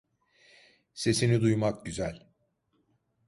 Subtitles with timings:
[0.93, 2.31] Sesini duymak güzel.